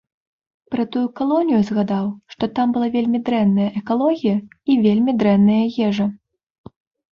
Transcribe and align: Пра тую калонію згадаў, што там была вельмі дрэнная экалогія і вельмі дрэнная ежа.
Пра 0.75 0.83
тую 0.95 1.03
калонію 1.19 1.59
згадаў, 1.67 2.05
што 2.35 2.43
там 2.61 2.67
была 2.79 2.89
вельмі 2.97 3.19
дрэнная 3.29 3.69
экалогія 3.83 4.35
і 4.71 4.81
вельмі 4.89 5.11
дрэнная 5.21 5.63
ежа. 5.93 6.11